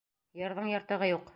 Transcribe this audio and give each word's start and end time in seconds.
Йырҙың 0.41 0.71
йыртығы 0.73 1.11
юҡ! 1.13 1.29